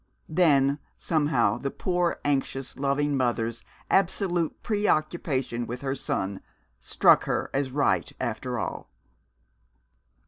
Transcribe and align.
Then 0.29 0.79
somehow 0.97 1.59
the 1.59 1.69
poor, 1.69 2.19
anxious, 2.25 2.75
loving 2.79 3.15
mother's 3.15 3.61
absolute 3.87 4.63
preoccupation 4.63 5.67
with 5.67 5.81
her 5.81 5.93
son 5.93 6.41
struck 6.79 7.25
her 7.25 7.51
as 7.53 7.69
right 7.69 8.11
after 8.19 8.57
all. 8.57 8.89